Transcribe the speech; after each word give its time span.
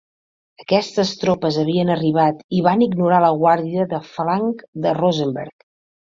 Aquestes 0.61 1.09
tropes 1.23 1.59
havien 1.63 1.91
arribat 1.95 2.39
i 2.59 2.63
van 2.67 2.81
ignorar 2.85 3.19
la 3.25 3.29
guàrdia 3.41 3.85
de 3.91 3.99
flanc 4.13 4.65
de 4.87 4.95
Rosenberg. 4.99 5.67